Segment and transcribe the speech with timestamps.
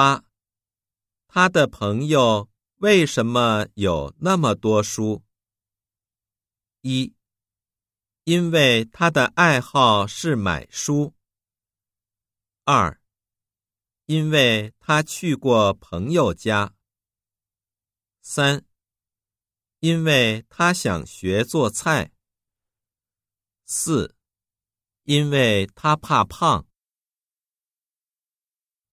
[0.00, 0.24] 八。
[1.28, 5.22] 他的朋友为什么有那么多书？
[6.80, 7.14] 一
[8.24, 11.12] 因为他的爱好是买书。
[12.64, 12.98] 二
[14.06, 16.74] 因为他去过朋友家。
[18.22, 18.64] 三
[19.80, 22.10] 因为他想学做菜。
[23.66, 24.16] 四
[25.02, 26.69] 因为他怕胖。